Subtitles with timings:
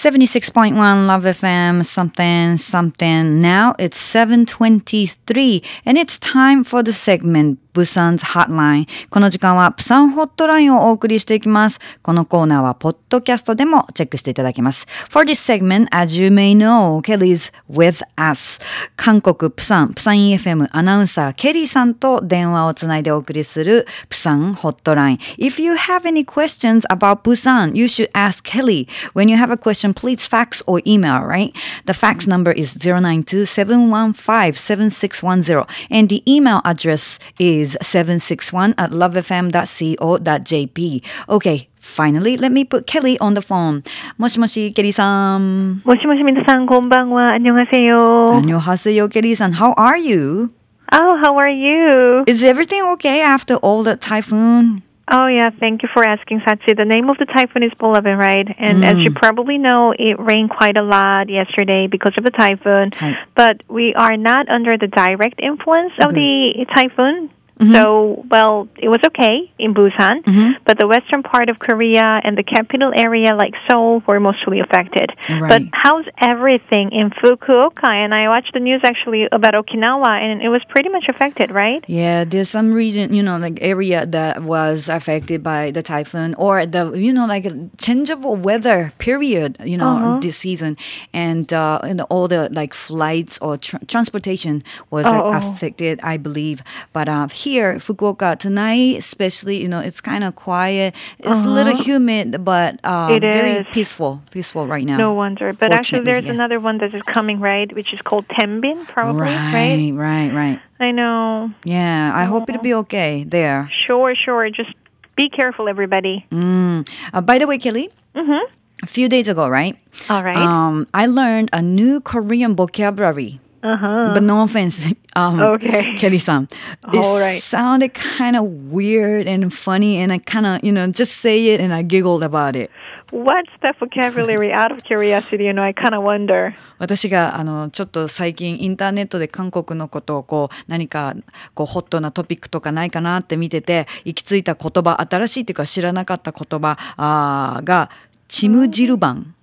[0.00, 3.42] 76.1 Love FM, something, something.
[3.42, 8.86] Now it's 7.23 and it's time for the segment Busan's Hotline.
[9.10, 11.78] この時間はプサンホットラインをお送りしていきます。
[12.02, 14.86] このコーナーはポッドキャストでもチェックしていただけます。
[15.10, 18.60] For this segment, as you may know, Kelly's with us.
[18.96, 25.18] 韓国プサン、プサン EFM アナウンサーケリーさんと電話をつないでお送りするプサンホットライン。
[25.38, 28.88] If you have any questions about Busan, you should ask Kelly.
[29.14, 31.52] When you have a question, please fax or email, right?
[31.86, 41.01] The fax number is 092-715-7610 and the email address is is 761 at lovefm.co.jp.
[41.29, 43.83] Okay, finally, let me put Kelly on the phone.
[44.17, 45.81] もしもし、ケリーさん。
[45.83, 47.33] もしもし皆さん、こんばんは。
[47.33, 48.29] 안녕하세요.
[48.33, 49.53] 안녕하세요, Kelly san.
[49.53, 50.49] How are you?
[50.91, 52.23] Oh, how are you?
[52.27, 54.83] Is everything okay after all the typhoon?
[55.07, 56.75] Oh, yeah, thank you for asking, Satsi.
[56.75, 58.47] The name of the typhoon is Bolavin, right?
[58.57, 62.89] And as you probably know, it rained quite a lot yesterday because of the typhoon.
[62.99, 63.15] Right.
[63.35, 67.29] But we are not under the direct influence of the typhoon.
[67.60, 70.24] so, well, it was okay in Busan,
[70.64, 75.12] but the western part of Korea and the capital area like Seoul were mostly affected.
[75.28, 77.88] But how's everything in Fukuoka?
[77.88, 81.84] And I watched the news actually about Okinawa, and it was pretty much affected, right?
[81.86, 86.64] Yeah, there's some region, you know, like area that was affected by the typhoon or
[86.64, 90.76] the, you know, like a change of weather period, you know, this season.
[91.12, 96.62] And, uh, and all the like flights or tr- transportation was like, affected, I believe.
[96.92, 100.94] But uh, here, Fukuoka, tonight, especially, you know, it's kind of quiet.
[101.18, 104.96] It's a little humid, but uh, It very peaceful, peaceful right now.
[104.96, 105.52] No wonder.
[105.52, 106.32] But actually, there's yeah.
[106.32, 107.72] another one that is coming, right?
[107.74, 109.52] Which is called Tembin, probably, right?
[109.52, 110.60] Right, right, right.
[110.78, 111.50] I know.
[111.64, 113.68] Yeah, I hope it'll be okay there.
[113.86, 114.48] Sure, sure.
[114.50, 114.72] Just
[115.16, 116.24] be careful, everybody.
[116.30, 116.88] Mm.
[117.12, 118.40] Uh, by the way, Kelly, Mhm.
[118.82, 119.76] a few days ago, right?
[120.08, 120.36] All right.
[120.36, 123.40] Um, I learned a new Korean vocabulary.
[123.62, 124.14] Uh-huh.
[124.14, 125.94] But no offense, um, Okay.
[125.98, 126.48] Kelly-san.
[126.92, 127.42] It right.
[127.42, 131.60] sounded kind of weird and funny, and I kind of, you know, just say it
[131.60, 132.70] and I giggled about it.
[133.10, 135.44] What's the vocabulary out of curiosity?
[135.44, 136.54] You know, I kind of wonder.
[136.78, 141.14] 私があのちょっと最近インターネットで韓国のことをこう何か
[141.52, 147.90] こうホットなトピックとかないかなって見てて行き着いた言葉新しいっていうか知らなかった言葉あーが
[148.28, 149.39] チムジルバン찜질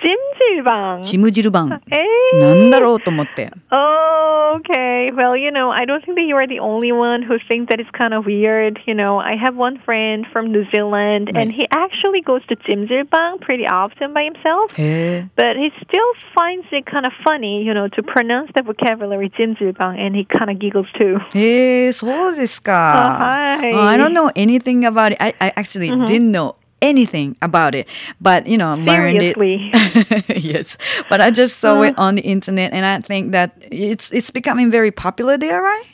[0.00, 1.02] Jimjilbang.
[1.02, 1.80] Jimjilbang.
[1.90, 2.06] Hey.
[2.40, 2.98] 난다로
[4.56, 5.10] Okay.
[5.14, 7.78] Well, you know, I don't think that you are the only one who thinks that
[7.78, 8.80] it's kind of weird.
[8.86, 11.40] You know, I have one friend from New Zealand, 네.
[11.40, 14.72] and he actually goes to Jimjilbang pretty often by himself.
[14.72, 15.28] Hey.
[15.36, 19.98] But he still finds it kind of funny, you know, to pronounce the vocabulary Jimjilbang,
[19.98, 21.18] and he kind of giggles too.
[21.32, 23.60] Hey, so this guy.
[23.62, 25.18] I don't know anything about it.
[25.20, 26.06] I, I actually mm-hmm.
[26.06, 27.88] didn't know anything about it,
[28.20, 29.36] but you know, learned it.
[30.40, 30.76] Yes,
[31.08, 32.02] but I just saw it uh-huh.
[32.02, 35.84] on the internet, and I think that it's it's becoming very popular there, right?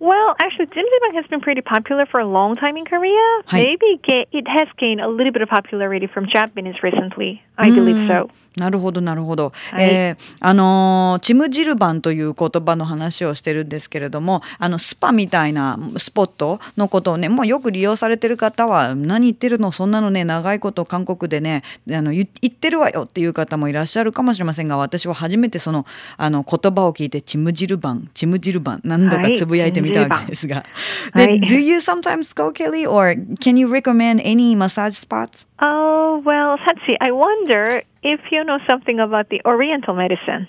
[0.00, 3.42] Well, actually, Jim Jimbang has been pretty popular for a long time in Korea.
[3.52, 4.00] Maybe
[4.32, 7.42] it has gained a little bit of popularity from Japanese recently.
[7.56, 8.28] I believe so.
[8.56, 9.52] なるほど、なるほど。
[9.72, 19.72] はい、えー、あのチムジルバンという言葉の話をしてるんですけれども、あのスパみたいなスポットのことをね、もうよく利用されてる方は何言ってるの？
[19.72, 25.84] そんなのね長いこと韓国でねあの言ってるわよっていう方もいらっしゃるかもしれませんが、私は初めてその
[26.16, 30.63] あの言葉を聞いてチムジルバン、チムジルバン何度かつぶやいて た わけですが。
[31.13, 35.45] で、はい Do you sometimes go Kelly or can you recommend any massage spots?
[35.59, 40.47] Oh, well, Satsi, I wonder if you know something about the Oriental medicine.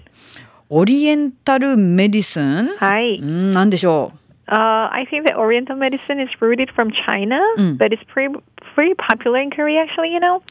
[0.69, 2.77] オリエンタルメディスン？
[2.79, 3.21] Hi.
[3.21, 4.51] うん、なんでしょう。
[4.51, 7.39] Uh, I think that Oriental medicine is rooted from China,
[7.77, 8.37] but it's pretty
[8.76, 10.12] pretty popular in Korea, actually.
[10.12, 10.42] You know.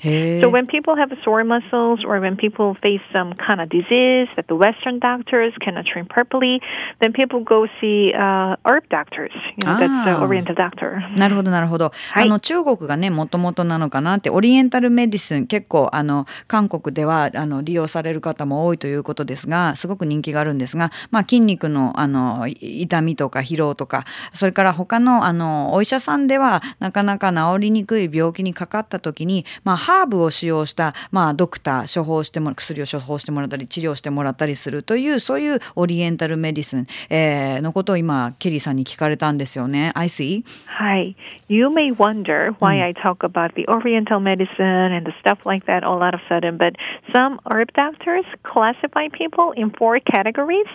[0.43, 4.47] So when people have sore muscles or when people face some kind of disease that
[4.49, 6.61] the Western doctors cannot treat properly,
[7.01, 9.33] then people go see uh, herb doctors.
[9.57, 10.05] You know, that's Ah.
[10.07, 10.99] the Oriental doctor.
[11.17, 39.91] なるほどなるほど、はいあの中国がねもともとなのかなってオリエンタルメディスン結構あの韓国ではあの利用される方も多いということですがすごく人気があるんですが、まあ、筋肉のあのい痛みとか疲労とかそれから他のあのお医者さんではなかなか治りにくい病気にかかった時に、まあ、ハーブを使用した、まあ、ドクター処方してもら薬を処方してもらったり治療してもらったりするというそういうオリエンタルメディスン、えーのことを今ケリーさんに聞かれたんですよね。
[39.95, 40.45] I see.
[40.79, 41.17] Hi.
[41.49, 45.83] You may wonder why I talk about the Oriental medicine and the stuff like that
[45.85, 46.77] all out of sudden, but
[47.13, 50.67] some herb doctors classify people in four categories.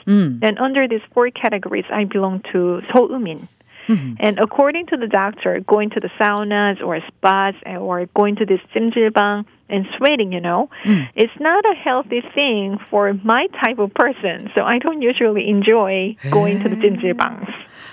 [0.42, 2.82] And under these four categories, I belong to
[3.90, 4.18] Soumin.
[4.20, 8.60] And according to the doctor, going to the saunas or spas or going to this
[8.74, 10.70] simjilbang and sweating, you know,
[11.16, 14.50] it's not a healthy thing for my type of person.
[14.56, 17.50] So I don't usually enjoy going to the jjimjilbangs.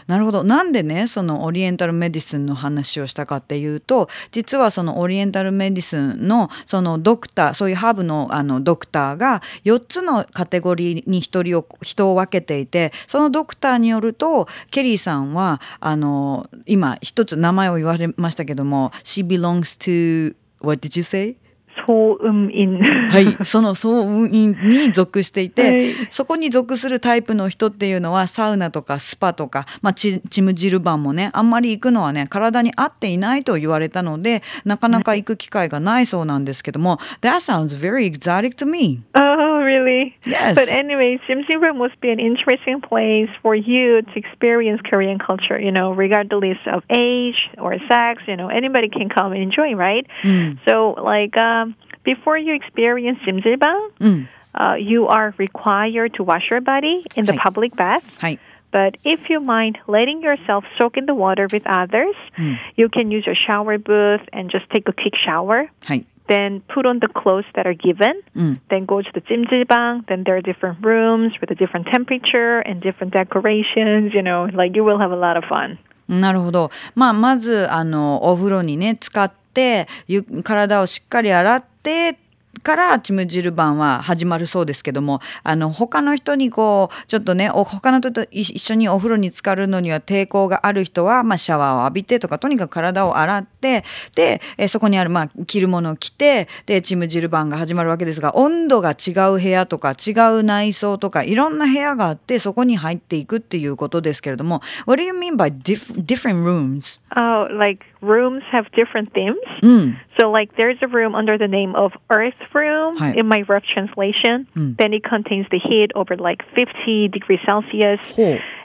[0.07, 0.45] なるほど。
[0.45, 21.37] なんでね、そのオリエンタルメディスンの話をしたかっていうと、実はそのオリエンタルメディスンのそのドクター、そういうハーブのあのドクターが4つのカテゴリーに1人を人を分けていて、そのドクターによると、ケリーさんはあの今一つ名前を言われましたけども、She belongs to what did you say?
[21.87, 22.81] 総運院。
[23.11, 39.03] はい、その総運院に属していて、はい、そこに属するタイプの人っていうのはサウナとかスパとか、まあ、チチムジルバンもねあんまり行くのはね体に合っていないと言われたのでなかなか行く機会がないそうなんですけども、That sounds very exotic to me.
[39.15, 40.17] Oh, really?
[40.25, 40.55] Yes.
[40.55, 45.73] But anyway, Jimjimra must be an interesting place for you to experience Korean culture, you
[45.73, 50.07] know, regardless of age or sex, you know, anybody can come and enjoy, right?
[50.23, 50.59] Mm.
[50.67, 51.75] So, like, um,
[52.05, 54.29] before you experience Jimjilba, mm.
[54.55, 57.39] uh, you are required to wash your body in the Hi.
[57.43, 58.05] public bath.
[58.21, 58.39] Hi.
[58.73, 62.59] But if you mind letting yourself soak in the water with others, mm.
[62.77, 65.71] you can use your shower booth and just take a quick shower.
[65.85, 66.05] Hi.
[66.29, 68.23] Then put on the clothes that are given.
[68.35, 68.61] Mm.
[68.69, 70.07] Then go to the jjimjilbang.
[70.09, 74.13] Then there are different rooms with a different temperature and different decorations.
[74.13, 75.79] You know, like you will have a lot of fun.
[76.09, 76.71] なるほど。
[76.95, 82.17] まあ、まず、あの、お風呂にね、使って、ゆ体をしっかり洗って、
[82.63, 93.56] からチムジルバンは始まるそうですけどもあの他の人にこうちょっとねお他の人と一一緒にお風呂に浸かるのには抵抗がある人は、まあ、シャワーを浴びてとかとにかく体を洗って
[94.15, 107.01] でえそこにある、まあ、着るものを着てでチムジルバンが始まるわけですが温度が違う部屋とか違う内装とかいろんな部屋があってそこに入っていくっていうことですけれども What do you mean by diff different rooms?
[107.17, 109.37] Oh, like rooms have different themes.
[109.63, 109.97] うん。
[110.19, 114.47] So, like, there's a room under the name of Earth Room in my rough translation.
[114.55, 118.01] Then it contains the heat over like 50 degrees Celsius.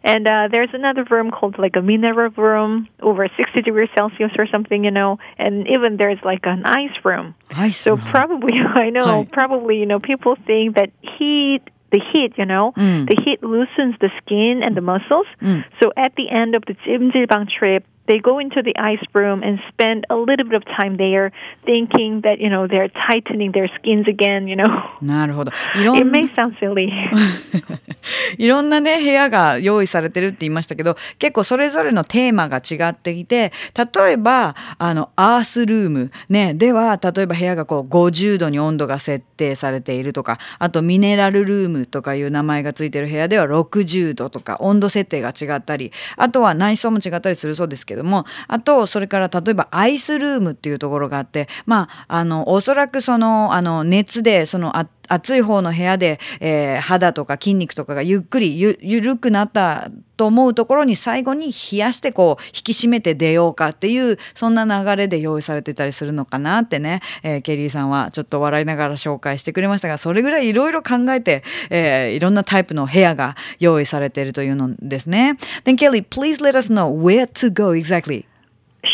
[0.03, 4.47] And uh, there's another room called like a mineral room, over 60 degrees Celsius or
[4.47, 5.19] something, you know.
[5.37, 7.35] And even there's like an ice room.
[7.51, 8.05] Ice so room.
[8.07, 11.61] probably, I know, probably, you know, people think that heat
[11.91, 13.05] the heat, you know, mm.
[13.05, 14.85] the heat loosens the skin and the mm.
[14.85, 15.27] muscles.
[15.41, 15.65] Mm.
[15.81, 19.59] So at the end of the Jimjilbang trip, they go into the ice room and
[19.71, 21.31] spend a little bit of time there
[21.65, 24.67] thinking that, you know, they're tightening their skins again, you know.
[25.01, 25.51] なるほど。
[25.75, 26.91] いろ It んな may sound silly.
[28.37, 33.51] いろんなね部屋が用意されてるって言いましたけど結構それぞれのテーマが違っていて
[33.95, 59.89] 例えばあのアースルーム、ね、では例えば部屋がこう50度に温度が設定されているとかあとミネラルルームとかいう名前がついてる部屋では60度とか温度設定が違ったりあとは内装も違ったりするそうですけどもあとそれから例えばアイスルームっていうところがあってまああのおそらくそのあの熱でそのあ暑い方の部屋で、えー肌とか筋肉とかがゆっくりゆ緩くなった
[60.21, 75.37] と思うところに最後に冷やしてこう引き締めて出ようかっていうそんな流れで用意されてたりするのかなってね、えーケリーさんはちょっと笑いながら紹介してくれましたがそれぐらいいろいろ考えて、えーいろんなタイプの部屋が用意されているというのですね。
[75.63, 78.25] Then Kelly, please let us know where to go exactly.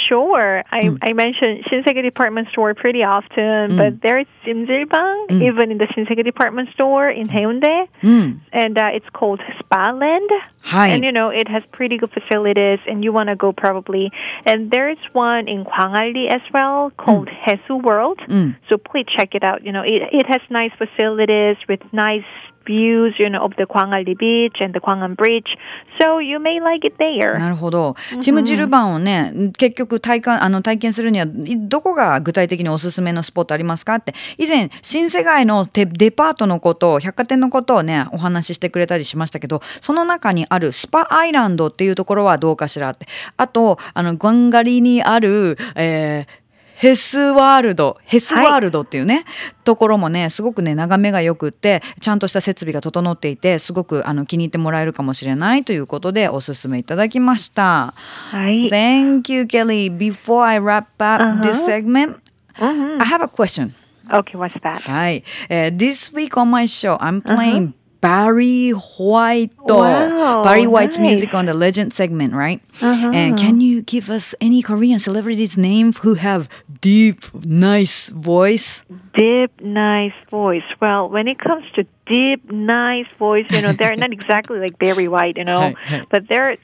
[0.08, 0.64] Sure.
[0.72, 0.98] I, mm.
[1.02, 3.78] I mentioned Shinsegae department store pretty often, mm.
[3.78, 5.42] but there is Simjilbang, mm.
[5.48, 7.88] even in the Shinsegae department store in Haeundae.
[8.02, 8.40] Mm.
[8.52, 10.30] And uh, it's called Spa Land.
[10.62, 10.88] Hi.
[10.88, 14.12] And, you know, it has pretty good facilities, and you want to go probably.
[14.46, 16.98] And there is one in Gwangalli as well mm.
[16.98, 18.20] called Hesu World.
[18.28, 18.56] Mm.
[18.70, 19.66] So please check it out.
[19.66, 22.26] You know, it, it has nice facilities with nice
[22.68, 25.58] views, you know, of the Gwangalli beach and the Gwangan bridge.
[26.00, 27.40] So you may like it there.
[27.40, 27.96] なるほど。
[28.22, 43.08] チムジルバンをね、結局体感、あの体験するには、いどこが具体的におすすめのスポットありますかって、以前、新世界のデデパートのことを、百貨店のことをね、お話ししてくれたりしましたけど、その中にあるスパアイランドっていうところはどうかしらって。
[43.38, 46.47] あと、あの、ゴンガリにある、えー
[46.80, 49.26] ヘスワールド、ヘスワールドっていうね、
[49.64, 57.96] ところもね、すごくね、眺めが良くって、ちゃんとした設備が整っていて、すごくあの気に入ってもらえるかもしれないということでおすすめいただきました。
[58.32, 58.70] Right.
[58.70, 59.90] Thank you, Kelly.
[59.90, 62.18] Before I wrap up this segment,
[62.60, 63.74] I have a question.
[64.10, 64.80] Okay, what's that?
[64.82, 65.24] はい。
[65.50, 67.74] えー this week on my show, I'm playing
[68.08, 69.52] Barry White.
[69.60, 72.62] Wow, Barry White's music on the legend segment, right?
[72.82, 73.12] Uh-huh.
[73.14, 76.48] And can you give us any Korean celebrities' name who have
[76.80, 78.86] deep, nice voice?
[79.14, 80.64] Deep, nice voice.
[80.80, 85.10] Well, when it comes to deep, nice voice, you know, they're not exactly like Barry
[85.10, 86.06] White, you know, hey, hey.
[86.10, 86.56] but there are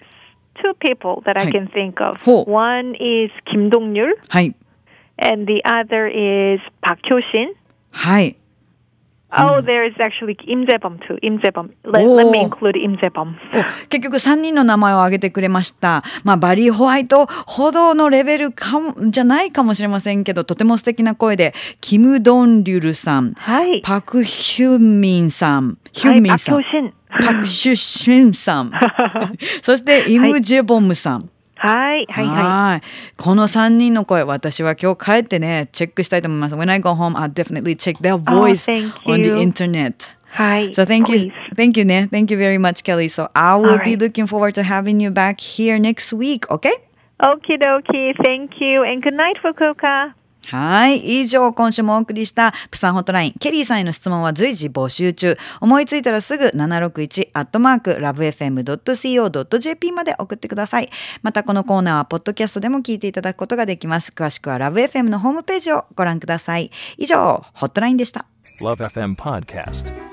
[0.62, 1.48] two people that hey.
[1.48, 2.16] I can think of.
[2.22, 2.44] Ho.
[2.46, 4.14] One is Kim Dong-yul.
[4.30, 4.54] Hi.
[5.20, 7.54] And the other is Park Hyo-shin.
[7.92, 8.36] Hi.
[9.36, 11.18] Oh, there is actually Im Jae-bum too.
[11.22, 11.70] Im Jae-bum.
[11.86, 12.46] Let, let me Oh.
[12.50, 13.36] include Im Jae-bum.
[13.86, 16.04] お結局3人の名前を挙げてくれました。
[16.24, 23.82] まあ、バリー・ホワイトほどのレベルかもじゃないかもしれませんけど、とても素敵な声で、キム・ドンリュルさん、はい。
[23.84, 26.92] パク・ヒュンミンさん、ヒはい、ュンミンさん、Park Hyo-shin.
[27.26, 28.72] パク・シュシュンさん、
[29.62, 31.20] そしてイム・ジェボムさん。
[31.20, 31.30] はい、
[31.68, 32.82] はい、ははい。
[33.16, 36.56] この3人の声、私は今日帰ってね、チェックしたいと思います。
[36.56, 39.38] When I go home, I'll definitely check their voice thank on the you.
[39.38, 39.94] internet.
[39.94, 39.96] い。
[40.26, 40.72] はい。
[40.72, 41.32] So thank you, Please.
[41.56, 42.10] thank you, ね。
[42.12, 43.08] Thank you very much, Kelly.
[43.08, 44.00] So I will be Alright.
[44.00, 46.74] looking forward to having you back here next week, okay?
[47.20, 48.14] Okie dokie.
[48.22, 48.84] Thank you.
[48.84, 50.14] And good night, Fukuoka.
[50.48, 51.22] はい。
[51.22, 53.34] 以上、今週もお送りした、プサンホットライン。
[53.40, 55.38] ケリーさんへの質問は随時募集中。
[55.62, 60.90] 思いついたらすぐ、761アットマーク、lovefm.co.jp まで送ってください。
[61.22, 64.12] また、このコーナーは、ポッドキャストでも聞いていただくことができます。
[64.16, 66.72] 詳しくは、LoveFM のホームページをご覧ください。
[66.98, 68.26] 以上、ホットラインでした。
[68.62, 70.13] Love FM Podcast.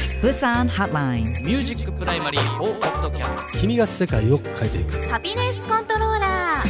[0.21, 1.23] プサンホットライン。
[1.23, 4.91] ミュージックプライマリー4ポッドキャスト君が世界を変えていく。
[5.09, 6.67] ハピネスコントローラー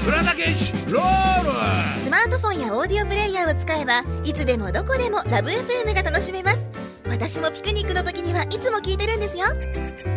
[2.00, 6.70] スマートフォンやオーディオプレイヤーを使えばいつでもどこでもラブ f m が楽しめます。
[7.10, 9.48] 私もピクニックの時にはいつも聞いてるんですよ。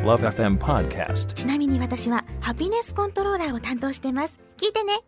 [0.04, 1.32] Love FM Podcast.
[1.32, 4.38] ちなみに私はハピネスコントローラーを担当してます。
[4.56, 5.00] 聞いてね